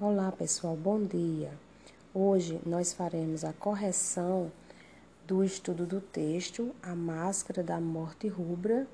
[0.00, 1.50] Olá pessoal, bom dia.
[2.14, 4.52] Hoje nós faremos a correção
[5.26, 8.86] do estudo do texto A Máscara da Morte Rubra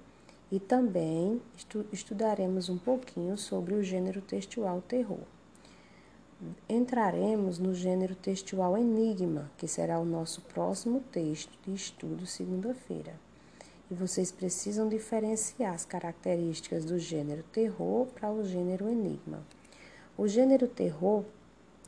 [0.51, 5.21] e também estu estudaremos um pouquinho sobre o gênero textual terror.
[6.67, 13.13] Entraremos no gênero textual Enigma, que será o nosso próximo texto de estudo segunda-feira.
[13.91, 19.43] E vocês precisam diferenciar as características do gênero terror para o gênero enigma.
[20.17, 21.25] O gênero terror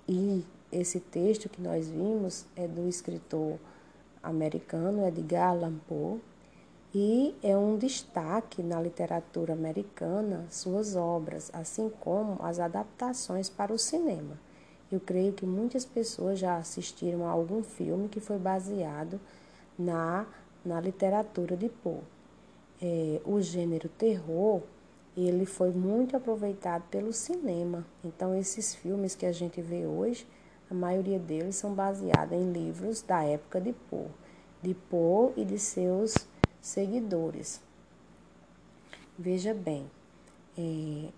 [0.08, 3.56] e esse texto que nós vimos é do escritor
[4.20, 6.20] americano Edgar Allan Poe
[6.92, 13.78] e é um destaque na literatura americana suas obras, assim como as adaptações para o
[13.78, 14.36] cinema.
[14.90, 19.20] Eu creio que muitas pessoas já assistiram a algum filme que foi baseado
[19.78, 20.26] na,
[20.64, 22.00] na literatura de Poe.
[22.82, 24.62] É, o gênero terror
[25.16, 27.86] ele foi muito aproveitado pelo cinema.
[28.04, 30.26] Então, esses filmes que a gente vê hoje,
[30.70, 34.08] a maioria deles são baseados em livros da época de Poe,
[34.62, 36.14] de Poe e de seus
[36.60, 37.60] seguidores.
[39.18, 39.90] Veja bem,
[40.58, 41.08] é,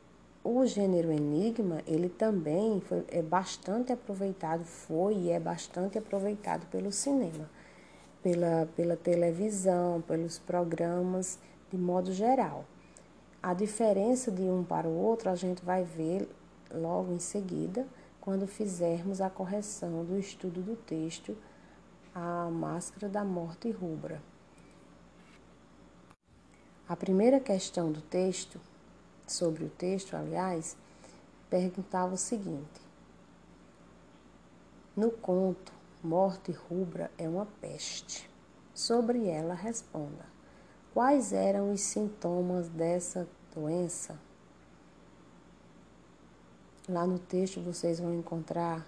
[0.44, 6.92] o gênero enigma, ele também foi, é bastante aproveitado, foi e é bastante aproveitado pelo
[6.92, 7.50] cinema,
[8.22, 11.38] pela, pela televisão, pelos programas,
[11.70, 12.64] de modo geral.
[13.40, 16.28] A diferença de um para o outro a gente vai ver
[16.72, 17.86] logo em seguida,
[18.20, 21.36] quando fizermos a correção do estudo do texto
[22.14, 24.20] A Máscara da Morte Rubra.
[26.88, 28.60] A primeira questão do texto,
[29.26, 30.76] sobre o texto, aliás,
[31.48, 32.80] perguntava o seguinte:
[34.96, 35.72] No conto,
[36.02, 38.28] Morte Rubra é uma peste.
[38.74, 40.37] Sobre ela responda.
[40.98, 44.18] Quais eram os sintomas dessa doença?
[46.88, 48.84] Lá no texto vocês vão encontrar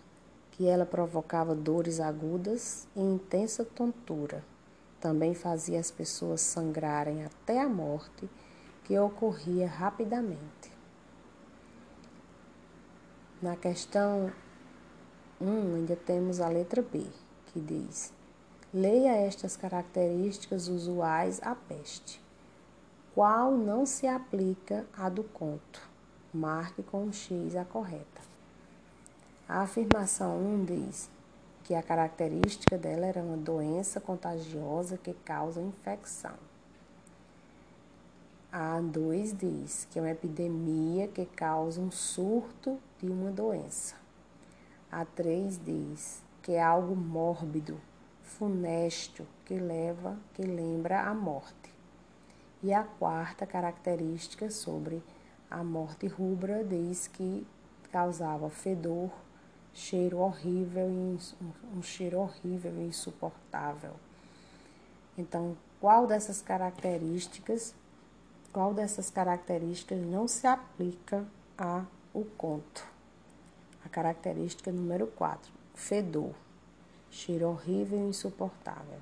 [0.51, 4.43] que ela provocava dores agudas e intensa tontura.
[5.01, 8.29] Também fazia as pessoas sangrarem até a morte,
[8.83, 10.73] que ocorria rapidamente.
[13.41, 14.33] Na questão
[15.41, 17.07] 1, ainda temos a letra B,
[17.53, 18.13] que diz:
[18.73, 22.23] Leia estas características usuais à peste.
[23.13, 25.83] Qual não se aplica à do conto?
[26.33, 28.21] Marque com um X a correta.
[29.49, 31.11] A afirmação 1 diz
[31.65, 36.37] que a característica dela era uma doença contagiosa que causa infecção.
[38.53, 43.97] A 2 diz que é uma epidemia que causa um surto de uma doença.
[44.93, 47.90] A 3 diz que é algo mórbido
[48.39, 51.71] funesto que leva, que lembra a morte.
[52.63, 55.03] E a quarta característica sobre
[55.51, 57.47] a morte rubra diz que
[57.91, 59.11] causava fedor,
[59.73, 60.87] cheiro horrível
[61.75, 63.95] um cheiro horrível e insuportável.
[65.17, 67.75] Então, qual dessas características,
[68.53, 71.27] qual dessas características não se aplica
[71.59, 72.87] a o conto?
[73.85, 76.35] A característica número 4, fedor
[77.11, 78.99] cheiro horrível e insuportável.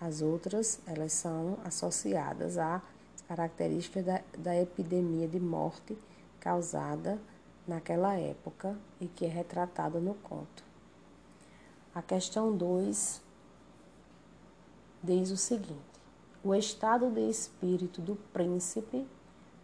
[0.00, 2.80] As outras, elas são associadas à
[3.28, 5.96] característica da, da epidemia de morte
[6.40, 7.18] causada
[7.66, 10.64] naquela época e que é retratada no conto.
[11.94, 13.20] A questão 2
[15.02, 16.00] diz o seguinte:
[16.42, 19.06] o estado de espírito do príncipe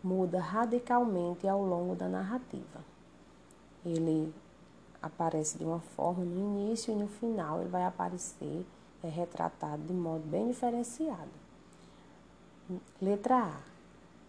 [0.03, 2.85] muda radicalmente ao longo da narrativa.
[3.85, 4.33] Ele
[5.07, 8.65] aparece de uma forma no início e no final ele vai aparecer
[9.07, 11.31] é retratado de modo bem diferenciado.
[13.01, 13.61] Letra A.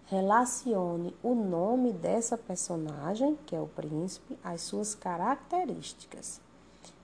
[0.06, 6.40] Relacione o nome dessa personagem, que é o príncipe, às suas características.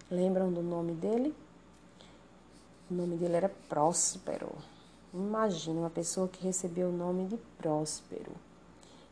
[0.09, 1.35] Lembram do nome dele?
[2.89, 4.51] O nome dele era Próspero.
[5.13, 8.31] Imagina uma pessoa que recebeu o nome de Próspero.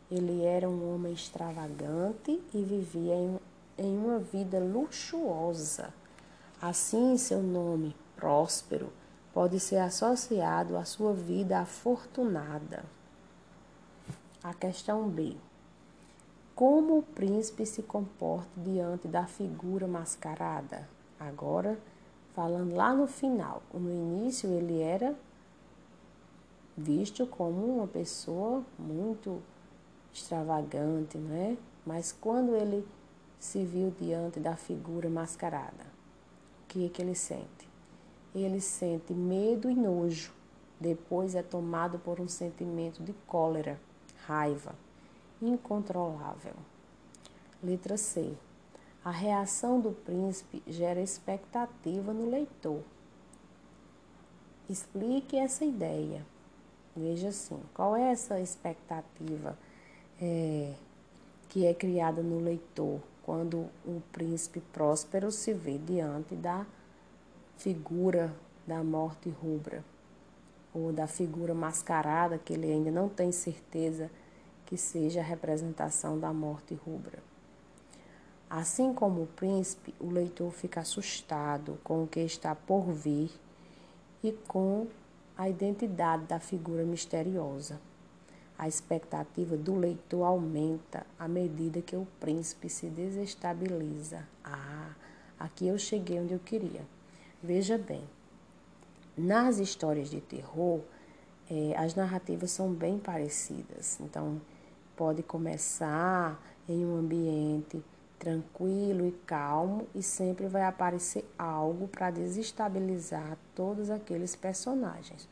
[0.10, 3.40] Ele era um homem extravagante e vivia em
[3.78, 5.94] em uma vida luxuosa.
[6.62, 8.92] Assim, seu nome, próspero,
[9.34, 12.84] pode ser associado à sua vida afortunada.
[14.44, 15.36] A questão B.
[16.56, 20.88] Como o príncipe se comporta diante da figura mascarada?
[21.20, 21.80] Agora,
[22.36, 23.64] falando lá no final.
[23.74, 25.16] No início, ele era
[26.76, 29.42] visto como uma pessoa muito
[30.14, 31.58] extravagante, não é?
[31.86, 32.86] Mas quando ele
[33.42, 35.84] se viu diante da figura mascarada.
[36.64, 37.68] O que é que ele sente?
[38.36, 40.32] Ele sente medo e nojo.
[40.80, 43.82] Depois é tomado por um sentimento de cólera,
[44.28, 44.76] raiva,
[45.42, 46.54] incontrolável.
[47.64, 48.32] Letra C.
[49.04, 52.84] A reação do príncipe gera expectativa no leitor.
[54.70, 56.24] Explique essa ideia.
[56.96, 59.58] Veja assim, qual é essa expectativa
[60.22, 60.76] é,
[61.50, 66.66] que é criada no leitor quando o príncipe próspero se vê diante da
[67.58, 68.34] figura
[68.66, 69.84] da morte rubra
[70.74, 74.10] ou da figura mascarada que ele ainda não tem certeza
[74.66, 77.20] que seja a representação da morte rubra.
[78.50, 83.32] Assim como o príncipe, o leitor fica assustado com o que está por vir
[84.24, 84.88] e com
[85.38, 87.80] a identidade da figura misteriosa.
[88.62, 94.20] A expectativa do leitor aumenta à medida que o príncipe se desestabiliza.
[94.44, 94.92] Ah,
[95.40, 96.82] aqui eu cheguei onde eu queria.
[97.42, 98.04] Veja bem,
[99.18, 100.80] nas histórias de terror,
[101.50, 104.00] eh, as narrativas são bem parecidas.
[104.00, 104.40] Então,
[104.96, 107.84] pode começar em um ambiente
[108.20, 115.28] tranquilo e calmo e sempre vai aparecer algo para desestabilizar todos aqueles personagens,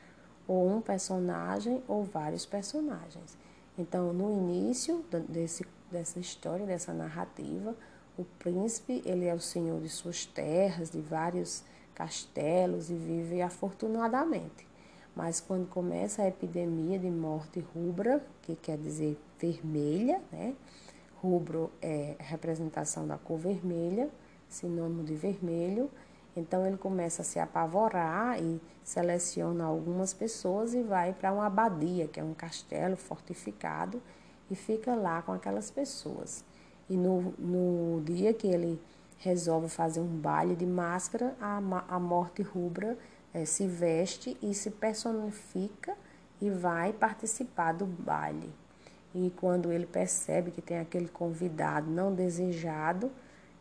[0.50, 3.38] ou um personagem ou vários personagens.
[3.78, 7.76] Então, no início desse, dessa história, dessa narrativa,
[8.18, 11.64] o príncipe ele é o senhor de suas terras, de vários
[11.94, 14.68] castelos e vive afortunadamente.
[15.16, 20.56] Mas quando começa a epidemia de morte rubra, que quer dizer vermelha, né?
[21.22, 24.10] Rubro é representação da cor vermelha,
[24.48, 25.92] sinônimo de vermelho.
[26.40, 32.08] Então ele começa a se apavorar e seleciona algumas pessoas e vai para uma abadia,
[32.08, 34.02] que é um castelo fortificado,
[34.50, 36.44] e fica lá com aquelas pessoas.
[36.90, 38.82] E no, no dia que ele
[39.20, 42.98] resolve fazer um baile de máscara, a, a morte rubra
[43.34, 45.96] é, se veste e se personifica
[46.42, 48.50] e vai participar do baile.
[49.14, 53.12] E quando ele percebe que tem aquele convidado não desejado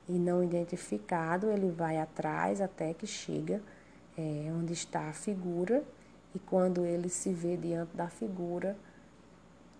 [0.09, 3.61] e não identificado, ele vai atrás até que chega
[4.17, 5.85] é, onde está a figura.
[6.35, 8.77] E quando ele se vê diante da figura,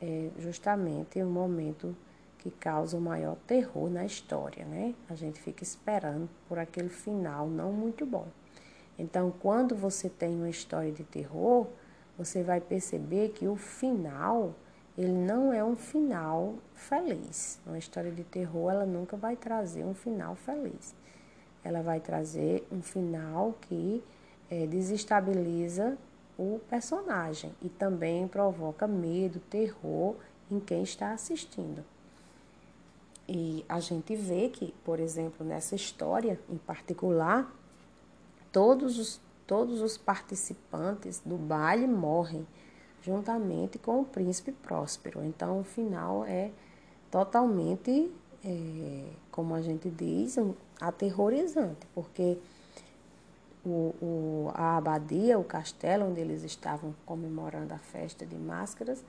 [0.01, 1.97] é justamente o momento
[2.39, 4.95] que causa o maior terror na história, né?
[5.09, 8.29] A gente fica esperando por aquele final não muito bom.
[8.99, 11.67] Então, quando você tem uma história de terror,
[12.17, 14.55] você vai perceber que o final
[14.99, 17.61] ele não é um final feliz.
[17.65, 20.93] Uma história de terror, ela nunca vai trazer um final feliz.
[21.63, 24.03] Ela vai trazer um final que
[24.51, 25.97] é, desestabiliza
[26.37, 30.17] o personagem e também provoca medo, terror
[30.51, 31.85] em quem está assistindo.
[33.29, 37.49] E a gente vê que, por exemplo, nessa história em particular,
[38.51, 42.45] todos os, todos os participantes do baile morrem
[43.03, 45.25] juntamente com o príncipe próspero.
[45.25, 46.51] Então, o final é
[47.11, 48.11] totalmente,
[48.45, 50.37] é, como a gente diz,
[50.81, 52.39] aterrorizante, porque
[53.65, 59.05] o, o, a abadia, o castelo onde eles estavam comemorando a festa de máscaras,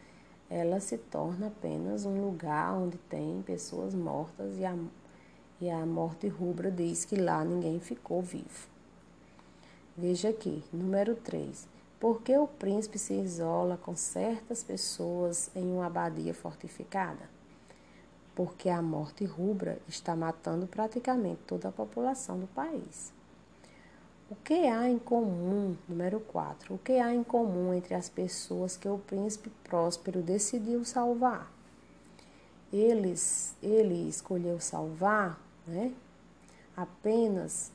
[0.50, 4.76] ela se torna apenas um lugar onde tem pessoas mortas e a,
[5.62, 8.68] e a morte rubra diz que lá ninguém ficou vivo.
[9.96, 11.79] Veja aqui, número 3.
[12.00, 17.30] Por que o príncipe se isola com certas pessoas em uma abadia fortificada?
[18.34, 23.12] Porque a morte rubra está matando praticamente toda a população do país.
[24.32, 28.78] O que há em comum, número 4, o que há em comum entre as pessoas
[28.78, 31.52] que o príncipe próspero decidiu salvar?
[32.72, 35.38] Eles, ele escolheu salvar
[35.68, 35.92] né,
[36.78, 37.72] apenas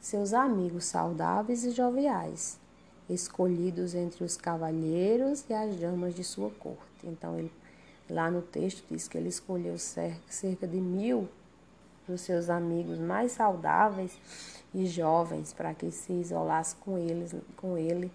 [0.00, 2.58] seus amigos saudáveis e joviais,
[3.08, 7.04] escolhidos entre os cavalheiros e as damas de sua corte.
[7.04, 7.52] Então, ele,
[8.08, 11.28] lá no texto diz que ele escolheu cerca de mil
[12.06, 14.18] dos seus amigos mais saudáveis
[14.74, 18.12] e jovens para que se isolasse com eles, com ele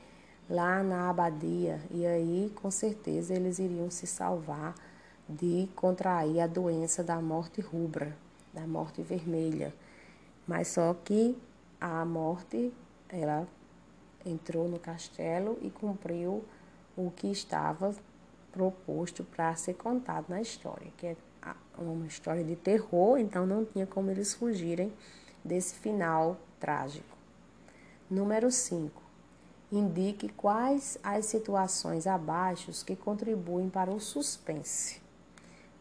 [0.49, 1.79] lá na abadia.
[1.91, 4.75] E aí, com certeza, eles iriam se salvar
[5.27, 8.15] de contrair a doença da morte rubra,
[8.53, 9.73] da morte vermelha.
[10.47, 11.37] Mas só que
[11.79, 12.73] a morte,
[13.09, 13.47] ela
[14.25, 16.43] entrou no castelo e cumpriu
[16.95, 17.95] o que estava
[18.51, 21.15] proposto para ser contado na história, que é
[21.77, 24.93] uma história de terror, então não tinha como eles fugirem
[25.43, 27.17] desse final trágico.
[28.09, 29.01] Número 5.
[29.71, 35.01] Indique quais as situações abaixo que contribuem para o suspense.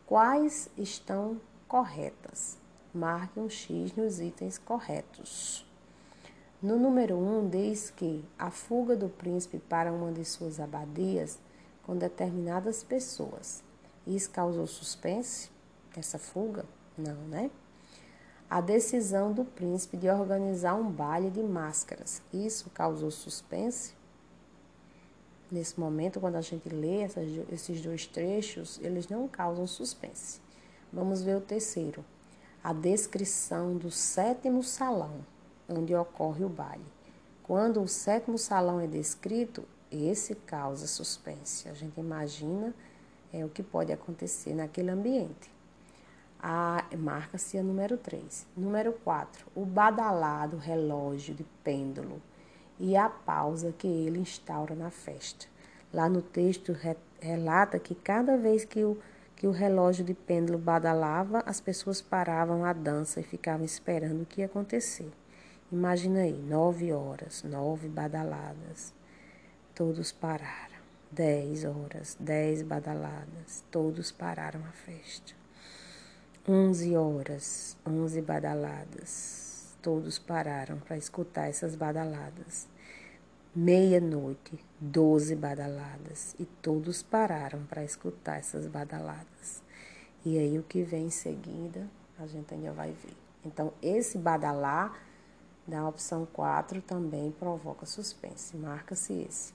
[0.06, 2.56] Quais estão corretas?
[2.94, 5.70] Marque um X nos itens corretos.
[6.62, 11.38] No número 1, um, diz que a fuga do príncipe para uma de suas abadias
[11.83, 13.62] com determinadas pessoas.
[14.07, 15.50] Isso causou suspense?
[15.97, 16.64] Essa fuga?
[16.99, 17.50] Não, né?
[18.50, 22.21] a decisão do príncipe de organizar um baile de máscaras.
[22.35, 23.95] Isso causou suspense?
[25.49, 30.40] Nesse momento, quando a gente lê essas, esses dois trechos, eles não causam suspense.
[30.93, 32.05] Vamos ver o terceiro.
[32.62, 35.25] A descrição do sétimo salão,
[35.71, 36.85] onde ocorre o baile.
[37.43, 41.69] Quando o sétimo salão é descrito, esse causa suspense.
[41.69, 42.75] A gente imagina
[43.33, 45.50] é, o que pode acontecer naquele ambiente.
[46.99, 48.47] Marca-se a número 3.
[48.57, 49.47] Número 4.
[49.55, 52.21] O badalado relógio de pêndulo
[52.79, 55.47] e a pausa que ele instaura na festa.
[55.93, 56.75] Lá no texto
[57.21, 58.97] relata que cada vez que o,
[59.37, 64.27] que o relógio de pêndulo badalava, as pessoas paravam a dança e ficavam esperando o
[64.27, 65.11] que ia acontecer.
[65.73, 68.93] Imagina aí, nove horas, nove badaladas.
[69.73, 70.81] Todos pararam.
[71.12, 73.62] Dez horas, dez badaladas.
[73.71, 75.33] Todos pararam a festa.
[76.49, 79.77] Onze horas, onze badaladas.
[79.81, 82.67] Todos pararam para escutar essas badaladas.
[83.55, 86.35] Meia-noite, doze badaladas.
[86.41, 89.62] E todos pararam para escutar essas badaladas.
[90.25, 91.87] E aí o que vem em seguida,
[92.19, 93.17] a gente ainda vai ver.
[93.45, 95.10] Então, esse badalar
[95.67, 98.57] da opção 4 também provoca suspense.
[98.57, 99.52] Marca-se esse.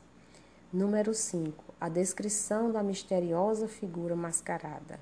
[0.71, 1.63] Número 5.
[1.79, 5.00] A descrição da misteriosa figura mascarada.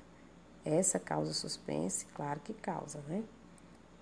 [0.64, 2.06] Essa causa suspense?
[2.14, 3.22] Claro que causa, né?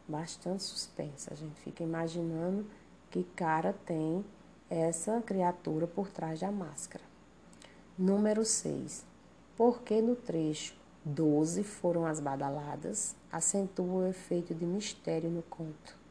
[0.07, 1.33] Bastante suspense.
[1.33, 2.67] A gente fica imaginando
[3.11, 4.25] que cara tem
[4.69, 7.05] essa criatura por trás da máscara.
[7.99, 9.05] Número 6.
[9.57, 16.02] Porque no trecho 12 foram as badaladas, acentua o efeito de mistério no conto.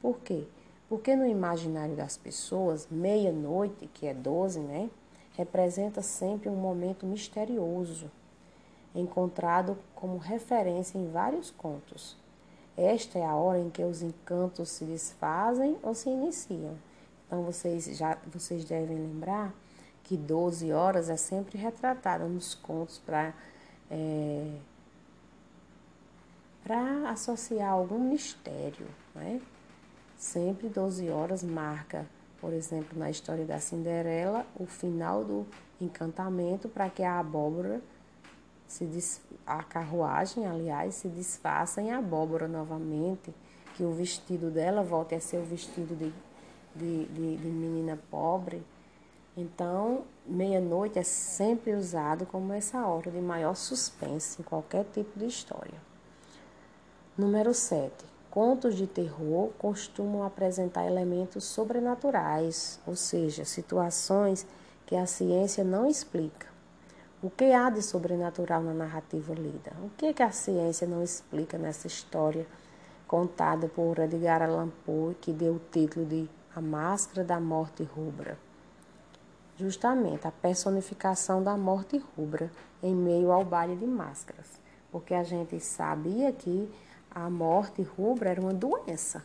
[0.00, 0.44] Por quê?
[0.88, 4.90] Porque no imaginário das pessoas, meia-noite, que é 12, né,
[5.36, 8.10] representa sempre um momento misterioso,
[8.94, 12.16] encontrado como referência em vários contos.
[12.76, 16.76] Esta é a hora em que os encantos se desfazem ou se iniciam.
[17.26, 19.52] Então vocês já vocês devem lembrar
[20.04, 23.34] que 12 horas é sempre retratada nos contos para
[23.90, 24.54] é,
[26.64, 29.40] para associar algum mistério, né?
[30.18, 32.04] Sempre 12 horas marca,
[32.40, 35.46] por exemplo, na história da Cinderela, o final do
[35.80, 37.80] encantamento para que a abóbora
[38.66, 39.20] se des...
[39.46, 43.32] a carruagem, aliás, se desfaça em abóbora novamente,
[43.76, 46.12] que o vestido dela volte a ser o vestido de,
[46.74, 48.60] de, de, de menina pobre.
[49.36, 55.26] Então, meia-noite é sempre usado como essa hora de maior suspense em qualquer tipo de
[55.26, 55.80] história.
[57.16, 58.17] Número 7.
[58.40, 64.46] Contos de terror costumam apresentar elementos sobrenaturais, ou seja, situações
[64.86, 66.46] que a ciência não explica.
[67.20, 69.72] O que há de sobrenatural na narrativa lida?
[69.82, 72.46] O que, é que a ciência não explica nessa história
[73.08, 78.38] contada por Edgar Allan Poe, que deu o título de A Máscara da Morte Rubra?
[79.56, 84.60] Justamente a personificação da morte rubra em meio ao baile de máscaras,
[84.92, 86.70] porque a gente sabia que
[87.26, 89.24] a morte rubra era uma doença.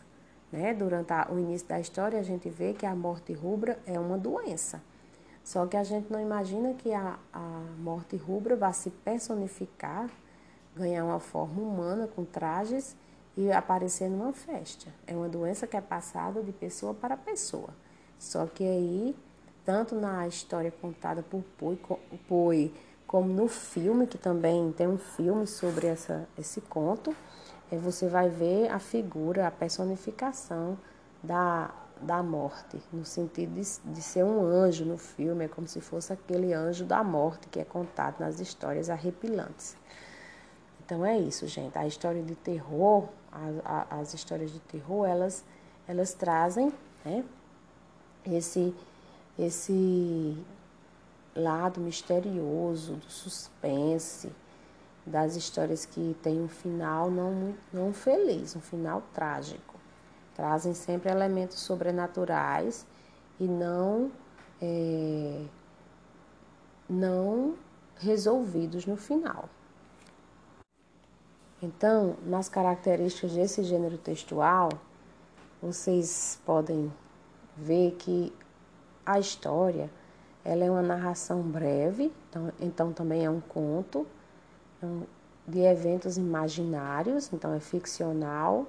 [0.50, 0.74] Né?
[0.74, 4.18] Durante a, o início da história, a gente vê que a morte rubra é uma
[4.18, 4.82] doença.
[5.44, 10.10] Só que a gente não imagina que a, a morte rubra vai se personificar,
[10.74, 12.96] ganhar uma forma humana com trajes
[13.36, 14.90] e aparecer numa festa.
[15.06, 17.70] É uma doença que é passada de pessoa para pessoa.
[18.18, 19.14] Só que aí,
[19.64, 21.44] tanto na história contada por
[22.26, 22.72] Poe
[23.06, 27.14] como no filme, que também tem um filme sobre essa, esse conto,
[27.76, 30.78] você vai ver a figura, a personificação
[31.22, 35.80] da, da morte, no sentido de, de ser um anjo no filme, é como se
[35.80, 39.76] fosse aquele anjo da morte que é contado nas histórias arrepilantes.
[40.84, 41.76] Então é isso, gente.
[41.78, 45.44] A história de terror, a, a, as histórias de terror, elas,
[45.88, 46.72] elas trazem
[47.04, 47.24] né,
[48.26, 48.74] esse,
[49.38, 50.36] esse
[51.34, 54.30] lado misterioso, do suspense,
[55.06, 59.74] das histórias que têm um final não, não feliz, um final trágico
[60.34, 62.84] trazem sempre elementos sobrenaturais
[63.38, 64.10] e não
[64.60, 65.44] é,
[66.88, 67.54] não
[67.96, 69.48] resolvidos no final.
[71.62, 74.68] Então, nas características desse gênero textual,
[75.62, 76.92] vocês podem
[77.56, 78.32] ver que
[79.06, 79.90] a história
[80.44, 84.06] ela é uma narração breve, então, então também é um conto
[85.46, 88.66] de eventos imaginários, então é ficcional,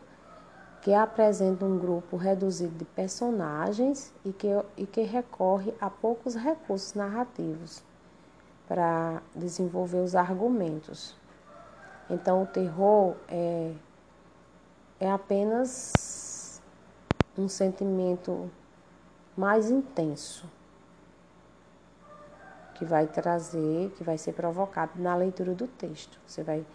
[0.81, 6.93] que apresenta um grupo reduzido de personagens e que, e que recorre a poucos recursos
[6.93, 7.81] narrativos
[8.67, 11.15] para desenvolver os argumentos.
[12.09, 13.71] Então, o terror é,
[14.99, 16.61] é apenas
[17.37, 18.49] um sentimento
[19.35, 20.47] mais intenso
[22.75, 26.19] que vai trazer, que vai ser provocado na leitura do texto.
[26.27, 26.65] Você vai,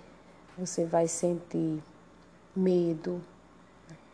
[0.58, 1.82] você vai sentir
[2.56, 3.20] medo,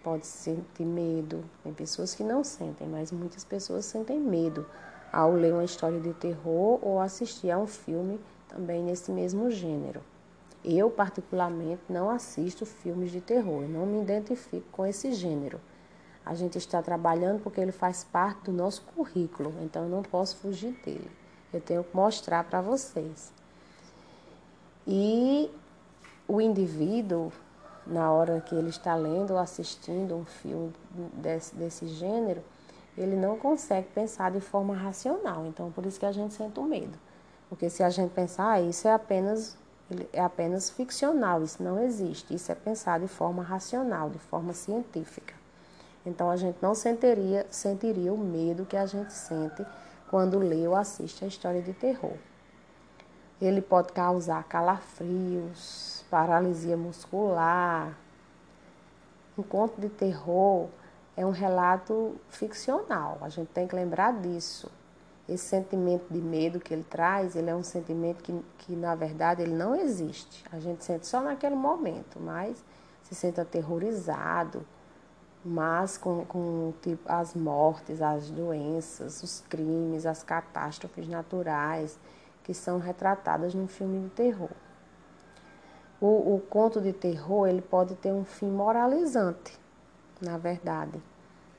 [0.02, 1.45] pode sentir medo.
[1.62, 4.66] Tem pessoas que não sentem, mas muitas pessoas sentem medo
[5.12, 10.00] ao ler uma história de terror ou assistir a um filme também nesse mesmo gênero.
[10.64, 15.61] Eu, particularmente, não assisto filmes de terror, não me identifico com esse gênero.
[16.25, 20.37] A gente está trabalhando porque ele faz parte do nosso currículo, então eu não posso
[20.38, 21.09] fugir dele.
[21.56, 23.32] Eu tenho que mostrar para vocês.
[24.86, 25.50] E
[26.28, 27.32] o indivíduo,
[27.86, 30.72] na hora que ele está lendo ou assistindo um filme
[31.14, 32.42] desse, desse gênero,
[32.96, 35.46] ele não consegue pensar de forma racional.
[35.46, 36.98] Então, por isso que a gente sente o medo.
[37.48, 39.56] Porque se a gente pensar, ah, isso é apenas
[40.12, 42.34] é apenas ficcional, isso não existe.
[42.34, 45.32] Isso é pensar de forma racional, de forma científica.
[46.04, 49.64] Então a gente não sentiria, sentiria o medo que a gente sente
[50.10, 52.16] quando lê ou assiste a história de terror.
[53.40, 57.96] Ele pode causar calafrios, paralisia muscular.
[59.36, 60.68] Um conto de terror
[61.16, 64.70] é um relato ficcional, a gente tem que lembrar disso.
[65.28, 69.42] Esse sentimento de medo que ele traz, ele é um sentimento que, que na verdade
[69.42, 70.44] ele não existe.
[70.52, 72.64] A gente sente só naquele momento, mas
[73.02, 74.64] se sente aterrorizado,
[75.46, 81.98] mas com, com tipo, as mortes, as doenças, os crimes, as catástrofes naturais
[82.42, 84.50] que são retratadas num filme de terror.
[86.00, 89.58] O, o conto de terror ele pode ter um fim moralizante,
[90.20, 91.00] na verdade.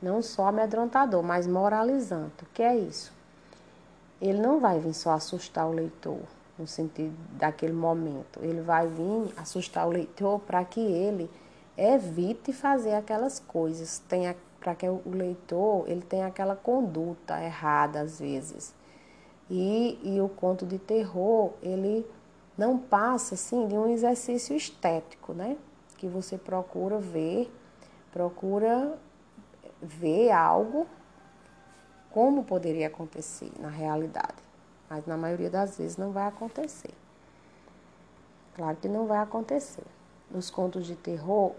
[0.01, 2.43] Não só amedrontador, mas moralizante.
[2.43, 3.17] O que é isso?
[4.21, 6.19] ele não vai vir só assustar o leitor
[6.57, 8.39] no sentido daquele momento.
[8.41, 11.29] Ele vai vir assustar o leitor para que ele
[11.77, 14.01] evite fazer aquelas coisas,
[14.59, 18.73] para que o leitor ele tenha aquela conduta errada às vezes.
[19.49, 22.05] E, e o conto de terror, ele
[22.57, 25.55] não passa assim de um exercício estético, né?
[25.97, 27.49] Que você procura ver,
[28.11, 28.97] procura
[29.81, 30.87] ver algo
[32.11, 34.35] como poderia acontecer na realidade.
[34.89, 36.93] Mas na maioria das vezes não vai acontecer.
[38.55, 39.83] Claro que não vai acontecer.
[40.31, 41.53] Nos contos de terror,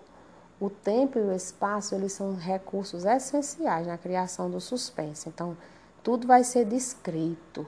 [0.61, 5.29] o tempo e o espaço eles são recursos essenciais na criação do suspense.
[5.29, 5.57] Então,
[6.03, 7.67] tudo vai ser descrito,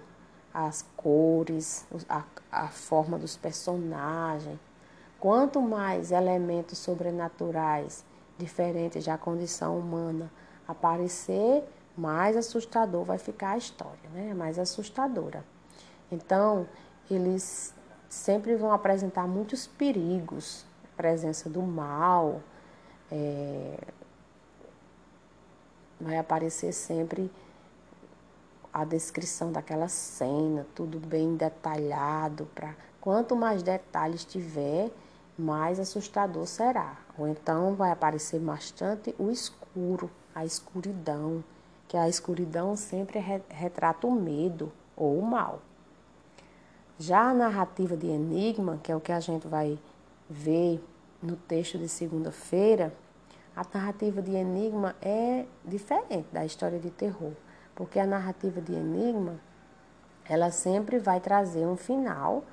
[0.53, 4.59] as cores, a, a forma dos personagens.
[5.21, 8.05] Quanto mais elementos sobrenaturais
[8.39, 10.31] diferentes da condição humana
[10.67, 11.63] aparecer,
[11.97, 14.33] mais assustador vai ficar a história, né?
[14.35, 15.45] Mais assustadora.
[16.11, 16.67] Então,
[17.11, 17.75] eles
[18.09, 22.41] sempre vão apresentar muitos perigos, a presença do mal,
[23.11, 23.79] é...
[26.01, 27.31] vai aparecer sempre
[28.73, 34.91] a descrição daquela cena, tudo bem detalhado, para quanto mais detalhes tiver,
[35.37, 36.97] mais assustador será.
[37.19, 41.43] Ou então vai aparecer bastante o escuro, a escuridão
[41.91, 43.19] que a escuridão sempre
[43.49, 45.61] retrata o medo ou o mal.
[46.97, 49.77] Já a narrativa de enigma, que é o que a gente vai
[50.29, 50.81] ver
[51.23, 52.93] no texto de segunda-feira,
[53.55, 57.33] a narrativa de enigma é diferente da história de terror,
[57.75, 59.41] porque a narrativa de enigma
[60.25, 62.45] ela sempre vai trazer um final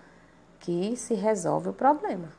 [0.59, 2.29] que se resolve o problema.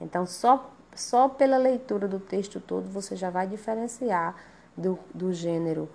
[0.00, 4.34] Então, só, só pela leitura do texto todo você já vai diferenciar
[4.76, 5.88] do, do gênero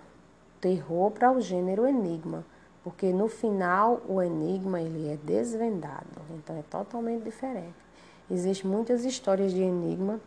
[0.62, 2.46] terror para o gênero enigma,
[2.84, 7.85] porque no final o enigma ele é desvendado, então é totalmente diferente.
[8.30, 10.20] Existem muitas histórias de enigma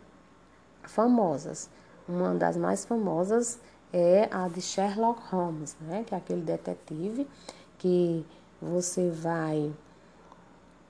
[0.83, 1.69] famosas.
[2.07, 3.59] Uma das mais famosas
[3.91, 6.03] é a de Sherlock Holmes, né?
[6.05, 7.27] que é aquele detetive
[7.77, 8.25] que
[8.61, 9.71] você vai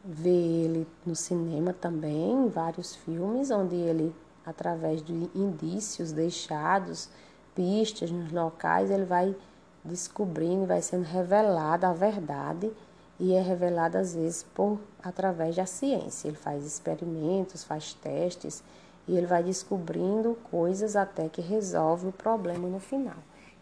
[0.04, 7.10] ver ele no cinema também, em vários filmes, onde ele, através de indícios deixados,
[7.54, 9.36] pistas nos locais, ele vai
[9.84, 12.72] descobrindo, vai sendo revelada a verdade
[13.20, 16.28] e é revelada às vezes por através da ciência.
[16.28, 18.64] Ele faz experimentos, faz testes
[19.08, 23.18] e ele vai descobrindo coisas até que resolve o problema no final.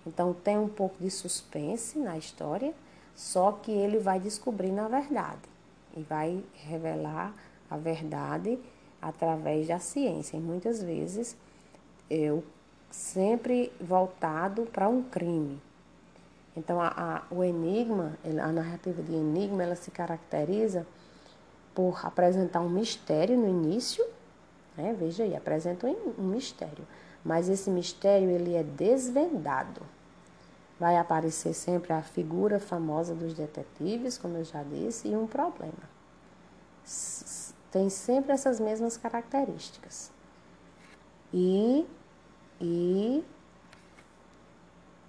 [0.06, 2.74] Então tem um pouco de suspense na história,
[3.16, 5.42] só que ele vai descobrindo a verdade
[5.96, 7.34] e vai revelar
[7.70, 8.60] a verdade
[9.02, 10.38] através da ciência.
[10.38, 11.36] E muitas vezes
[12.10, 12.44] eu
[12.90, 15.62] sempre voltado para um crime.
[16.58, 20.88] Então, a, a, o enigma, a narrativa de enigma, ela se caracteriza
[21.76, 24.04] por apresentar um mistério no início,
[24.76, 24.96] Né?
[24.98, 26.86] Veja aí, apresentam um mistério.
[27.24, 29.82] Mas esse mistério ele é desvendado.
[30.80, 35.90] Vai aparecer sempre a figura famosa dos detetives, como eu já disse, e um problema.
[37.72, 40.12] Tem sempre essas mesmas características.
[41.32, 41.88] E,
[42.60, 43.24] e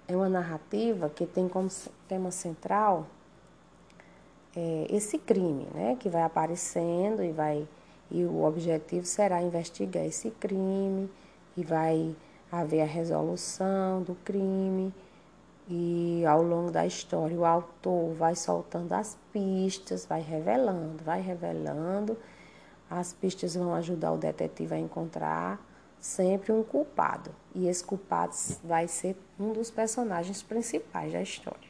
[0.09, 1.69] é uma narrativa que tem como
[2.07, 3.05] tema central
[4.55, 7.67] é, esse crime, né, que vai aparecendo e vai
[8.11, 11.07] e o objetivo será investigar esse crime
[11.55, 12.15] e vai
[12.51, 14.91] haver a resolução do crime.
[15.69, 22.17] E ao longo da história o autor vai soltando as pistas, vai revelando, vai revelando,
[22.89, 25.61] as pistas vão ajudar o detetive a encontrar
[25.99, 28.33] sempre um culpado e esse culpado
[28.63, 31.69] vai ser um dos personagens principais da história.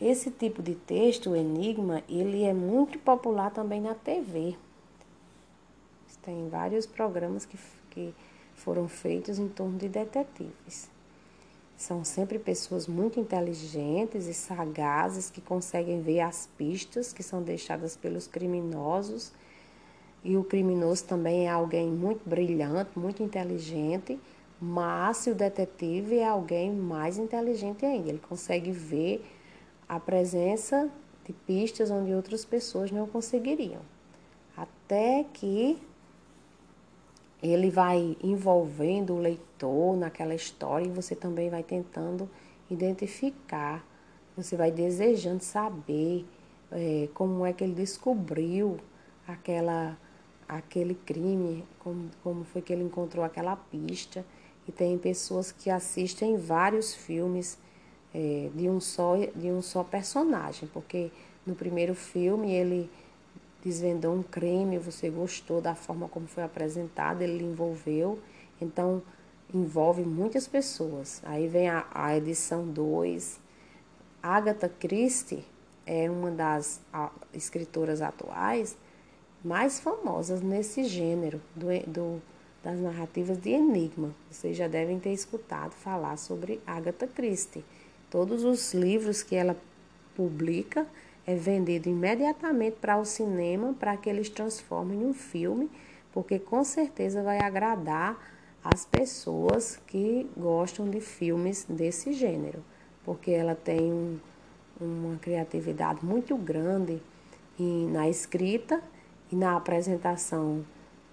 [0.00, 4.56] Esse tipo de texto, o enigma, ele é muito popular também na TV.
[6.22, 7.58] Tem vários programas que,
[7.90, 8.14] que
[8.54, 10.90] foram feitos em torno de detetives.
[11.76, 17.96] São sempre pessoas muito inteligentes e sagazes que conseguem ver as pistas que são deixadas
[17.96, 19.32] pelos criminosos.
[20.22, 24.18] E o criminoso também é alguém muito brilhante, muito inteligente,
[24.60, 29.24] mas se o detetive é alguém mais inteligente ainda, ele consegue ver
[29.88, 30.90] a presença
[31.24, 33.80] de pistas onde outras pessoas não conseguiriam.
[34.56, 35.78] Até que
[37.42, 42.28] ele vai envolvendo o leitor naquela história e você também vai tentando
[42.70, 43.84] identificar,
[44.36, 46.26] você vai desejando saber
[46.70, 48.78] é, como é que ele descobriu
[49.26, 49.96] aquela,
[50.50, 54.24] aquele crime, como, como foi que ele encontrou aquela pista.
[54.66, 57.56] E tem pessoas que assistem vários filmes
[58.12, 61.10] é, de, um só, de um só personagem, porque
[61.46, 62.90] no primeiro filme ele
[63.62, 68.18] desvendou um crime, você gostou da forma como foi apresentado, ele envolveu,
[68.60, 69.02] então
[69.54, 71.22] envolve muitas pessoas.
[71.24, 73.40] Aí vem a, a edição 2.
[74.22, 75.44] Agatha Christie
[75.86, 76.80] é uma das
[77.32, 78.76] escritoras atuais
[79.44, 82.22] mais famosas nesse gênero do, do,
[82.62, 84.14] das narrativas de enigma.
[84.30, 87.64] Vocês já devem ter escutado falar sobre Agatha Christie.
[88.10, 89.56] Todos os livros que ela
[90.14, 90.86] publica
[91.26, 95.70] é vendido imediatamente para o cinema para que eles transformem em um filme,
[96.12, 98.18] porque com certeza vai agradar
[98.62, 102.62] as pessoas que gostam de filmes desse gênero,
[103.04, 104.18] porque ela tem um,
[104.78, 107.00] uma criatividade muito grande
[107.58, 108.82] em, na escrita
[109.30, 110.64] e na apresentação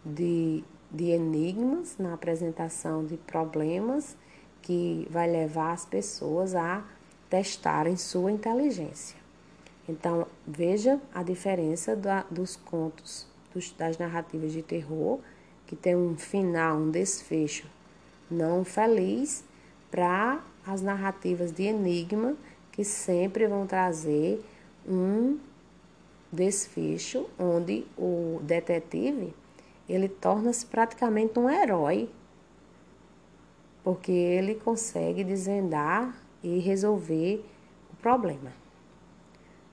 [0.03, 4.15] de, de enigmas, na apresentação de problemas
[4.61, 6.83] que vai levar as pessoas a
[7.29, 9.17] testarem sua inteligência.
[9.87, 15.19] Então, veja a diferença da, dos contos, dos, das narrativas de terror,
[15.65, 17.67] que tem um final, um desfecho
[18.29, 19.43] não feliz,
[19.89, 22.35] para as narrativas de enigma,
[22.71, 24.43] que sempre vão trazer
[24.87, 25.37] um
[26.31, 29.33] desfecho onde o detetive
[29.87, 32.09] ele torna-se praticamente um herói
[33.83, 37.43] porque ele consegue desvendar e resolver
[37.91, 38.51] o problema.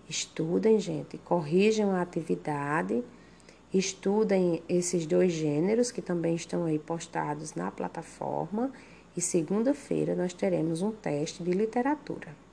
[0.09, 3.03] Estudem, gente, corrijam a atividade,
[3.73, 8.71] estudem esses dois gêneros que também estão aí postados na plataforma
[9.17, 12.44] e segunda-feira nós teremos um teste de literatura.